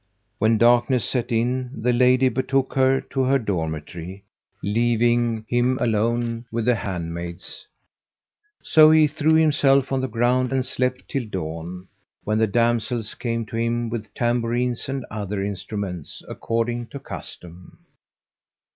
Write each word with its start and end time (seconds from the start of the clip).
When 0.39 0.57
darkness 0.57 1.05
set 1.05 1.31
in, 1.31 1.79
the 1.79 1.93
lady 1.93 2.27
betook 2.27 2.73
her 2.73 3.01
to 3.11 3.21
her 3.25 3.37
dormitory, 3.37 4.23
leaving 4.63 5.45
him 5.47 5.77
alone 5.79 6.45
with 6.51 6.65
the 6.65 6.73
handmaids; 6.73 7.67
so 8.63 8.89
he 8.89 9.05
threw 9.05 9.35
himself 9.35 9.91
on 9.91 10.01
the 10.01 10.07
ground 10.07 10.51
and 10.51 10.65
slept 10.65 11.07
till 11.07 11.27
dawn, 11.27 11.87
when 12.23 12.39
the 12.39 12.47
damsels 12.47 13.13
came 13.13 13.45
to 13.45 13.55
him 13.57 13.91
with 13.91 14.11
tambourines 14.15 14.89
and 14.89 15.05
other 15.11 15.43
instruments 15.43 16.23
according 16.27 16.87
to 16.87 16.99
custom. 16.99 17.77